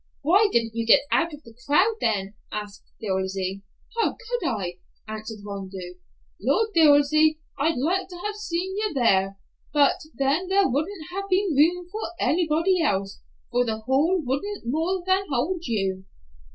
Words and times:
"Why 0.23 0.47
didn't 0.51 0.73
you 0.73 0.83
get 0.87 1.01
out 1.11 1.31
of 1.31 1.43
the 1.43 1.53
crowd 1.67 1.97
then?" 2.01 2.33
asked 2.51 2.85
Dilsey. 2.99 3.61
"How 3.97 4.15
could 4.17 4.49
I?" 4.49 4.79
answered 5.07 5.41
Rondeau. 5.45 5.99
"Lord, 6.41 6.69
Dilsey, 6.73 7.39
I'd 7.59 7.77
like 7.77 8.07
to 8.07 8.17
have 8.25 8.33
seen 8.35 8.77
you 8.77 8.95
there; 8.95 9.37
but 9.71 9.97
then 10.15 10.47
there 10.47 10.67
wouldn't 10.67 11.11
have 11.11 11.29
been 11.29 11.55
room 11.55 11.87
for 11.91 12.01
anybody 12.19 12.81
else, 12.81 13.21
for 13.51 13.63
the 13.63 13.77
hall 13.81 14.19
wouldn't 14.25 14.65
more 14.65 15.03
than 15.05 15.25
hold 15.29 15.67
you." 15.67 16.03